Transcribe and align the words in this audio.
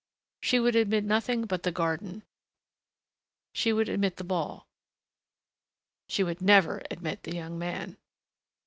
She 0.41 0.59
would 0.59 0.75
admit 0.75 1.03
nothing 1.03 1.45
but 1.45 1.61
the 1.61 1.71
garden.... 1.71 2.23
She 3.53 3.71
would 3.71 3.87
admit 3.87 4.15
the 4.15 4.23
ball.... 4.23 4.65
She 6.07 6.23
would 6.23 6.41
never 6.41 6.81
admit 6.89 7.21
the 7.21 7.35
young 7.35 7.59
man.... 7.59 7.97